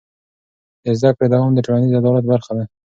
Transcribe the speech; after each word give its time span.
د 0.83 0.85
زده 0.99 1.09
کړې 1.15 1.27
دوام 1.33 1.51
د 1.55 1.59
ټولنیز 1.65 1.93
عدالت 1.99 2.25
برخه 2.31 2.51
ده. 2.57 2.63